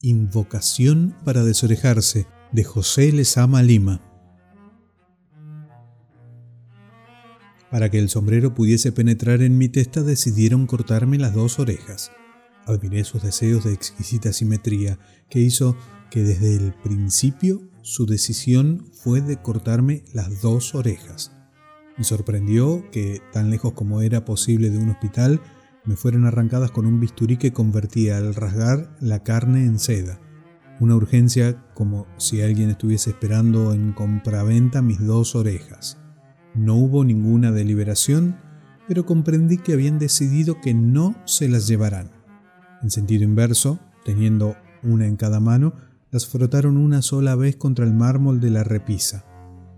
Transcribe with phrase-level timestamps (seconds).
[0.00, 4.00] Invocación para desorejarse de José Lezama Lima.
[7.68, 12.12] Para que el sombrero pudiese penetrar en mi testa decidieron cortarme las dos orejas.
[12.64, 15.76] Admiré sus deseos de exquisita simetría, que hizo
[16.12, 21.32] que desde el principio su decisión fue de cortarme las dos orejas.
[21.96, 25.40] Me sorprendió que, tan lejos como era posible de un hospital,
[25.88, 30.20] me fueron arrancadas con un bisturí que convertía al rasgar la carne en seda.
[30.80, 35.98] Una urgencia como si alguien estuviese esperando en compraventa mis dos orejas.
[36.54, 38.36] No hubo ninguna deliberación,
[38.86, 42.10] pero comprendí que habían decidido que no se las llevarán.
[42.82, 45.72] En sentido inverso, teniendo una en cada mano,
[46.10, 49.24] las frotaron una sola vez contra el mármol de la repisa.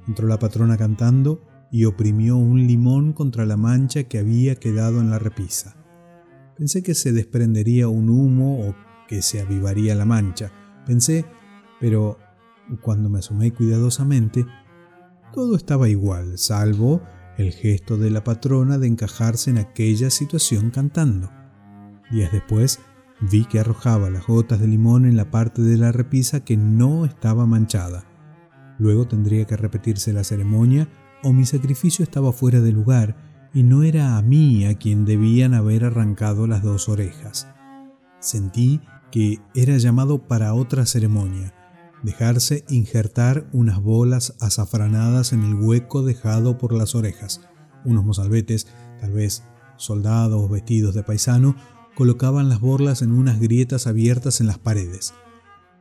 [0.09, 5.11] Entró la patrona cantando y oprimió un limón contra la mancha que había quedado en
[5.11, 5.77] la repisa.
[6.61, 8.75] Pensé que se desprendería un humo o
[9.09, 10.53] que se avivaría la mancha.
[10.85, 11.25] Pensé,
[11.81, 12.19] pero
[12.83, 14.45] cuando me asomé cuidadosamente,
[15.33, 17.01] todo estaba igual, salvo
[17.39, 21.31] el gesto de la patrona de encajarse en aquella situación cantando.
[22.11, 22.79] Días después
[23.23, 27.07] vi que arrojaba las gotas de limón en la parte de la repisa que no
[27.07, 28.05] estaba manchada.
[28.79, 30.91] Luego tendría que repetirse la ceremonia
[31.23, 35.55] o mi sacrificio estaba fuera de lugar y no era a mí a quien debían
[35.55, 37.49] haber arrancado las dos orejas.
[38.21, 41.55] Sentí que era llamado para otra ceremonia,
[42.03, 47.41] dejarse injertar unas bolas azafranadas en el hueco dejado por las orejas.
[47.85, 48.69] Unos mozalbetes,
[49.01, 49.43] tal vez
[49.77, 51.57] soldados vestidos de paisano,
[51.95, 55.15] colocaban las borlas en unas grietas abiertas en las paredes.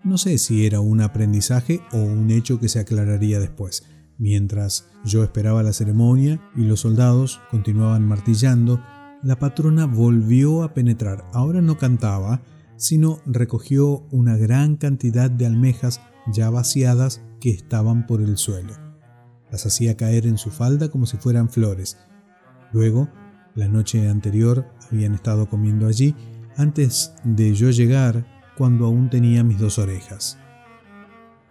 [0.03, 3.83] No sé si era un aprendizaje o un hecho que se aclararía después.
[4.19, 8.83] Mientras yo esperaba la ceremonia y los soldados continuaban martillando,
[9.23, 11.23] la patrona volvió a penetrar.
[11.33, 12.41] Ahora no cantaba,
[12.75, 16.01] sino recogió una gran cantidad de almejas
[16.33, 18.73] ya vaciadas que estaban por el suelo.
[19.51, 21.97] Las hacía caer en su falda como si fueran flores.
[22.73, 23.09] Luego,
[23.55, 26.13] la noche anterior habían estado comiendo allí
[26.57, 28.25] antes de yo llegar
[28.57, 30.37] cuando aún tenía mis dos orejas.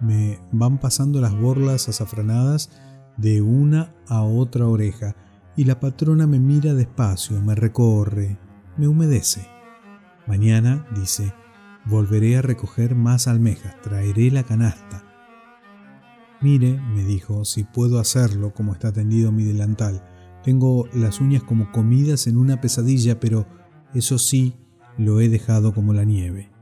[0.00, 2.70] Me van pasando las borlas azafranadas
[3.16, 5.16] de una a otra oreja
[5.56, 8.38] y la patrona me mira despacio, me recorre,
[8.76, 9.46] me humedece.
[10.26, 11.34] Mañana, dice,
[11.84, 15.04] volveré a recoger más almejas, traeré la canasta.
[16.40, 20.04] Mire, me dijo, si puedo hacerlo como está tendido mi delantal.
[20.44, 23.48] Tengo las uñas como comidas en una pesadilla, pero
[23.94, 24.54] eso sí,
[24.96, 26.52] lo he dejado como la nieve.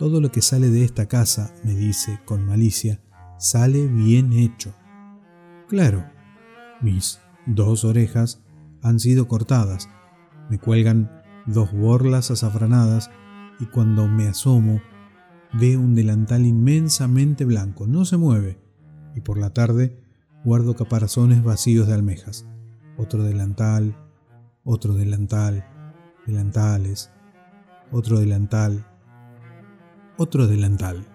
[0.00, 3.02] Todo lo que sale de esta casa, me dice con malicia,
[3.36, 4.72] sale bien hecho.
[5.68, 6.06] Claro,
[6.80, 8.40] mis dos orejas
[8.80, 9.90] han sido cortadas,
[10.48, 13.10] me cuelgan dos borlas azafranadas
[13.60, 14.80] y cuando me asomo
[15.52, 18.58] veo un delantal inmensamente blanco, no se mueve,
[19.14, 20.02] y por la tarde
[20.46, 22.46] guardo caparazones vacíos de almejas.
[22.96, 23.94] Otro delantal,
[24.64, 25.62] otro delantal,
[26.26, 27.10] delantales,
[27.92, 28.86] otro delantal,
[30.20, 31.06] otro delantal.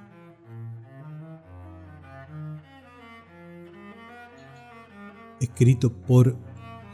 [5.39, 6.35] Escrito por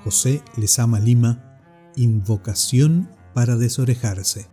[0.03, 1.57] José Lezama Lima,
[1.95, 4.50] Invocación para desorejarse.